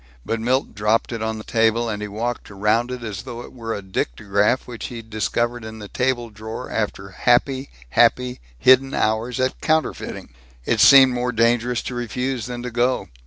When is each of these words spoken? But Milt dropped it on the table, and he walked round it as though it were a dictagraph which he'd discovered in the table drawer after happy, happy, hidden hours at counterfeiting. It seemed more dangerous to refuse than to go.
But 0.25 0.39
Milt 0.41 0.73
dropped 0.73 1.11
it 1.11 1.21
on 1.21 1.37
the 1.37 1.43
table, 1.43 1.87
and 1.87 2.01
he 2.01 2.07
walked 2.07 2.49
round 2.49 2.89
it 2.89 3.03
as 3.03 3.21
though 3.21 3.41
it 3.43 3.53
were 3.53 3.75
a 3.75 3.83
dictagraph 3.83 4.61
which 4.65 4.87
he'd 4.87 5.11
discovered 5.11 5.63
in 5.63 5.77
the 5.77 5.87
table 5.89 6.31
drawer 6.31 6.71
after 6.71 7.09
happy, 7.09 7.69
happy, 7.89 8.39
hidden 8.57 8.95
hours 8.95 9.39
at 9.39 9.61
counterfeiting. 9.61 10.29
It 10.65 10.79
seemed 10.79 11.13
more 11.13 11.31
dangerous 11.31 11.83
to 11.83 11.93
refuse 11.93 12.47
than 12.47 12.63
to 12.63 12.71
go. 12.71 13.09